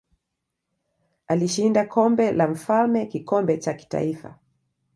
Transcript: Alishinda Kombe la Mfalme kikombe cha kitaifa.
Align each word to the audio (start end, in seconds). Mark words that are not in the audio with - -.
Alishinda 1.27 1.85
Kombe 1.85 2.31
la 2.31 2.47
Mfalme 2.47 3.05
kikombe 3.05 3.57
cha 3.57 3.73
kitaifa. 3.73 4.39